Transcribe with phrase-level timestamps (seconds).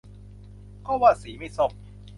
[0.87, 1.71] ก็ว่าสีไม่ส้ม